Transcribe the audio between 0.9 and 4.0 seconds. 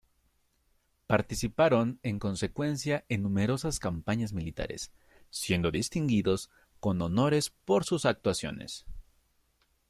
Participaron en consecuencia en numerosas